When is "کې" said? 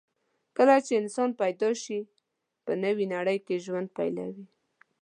3.45-3.63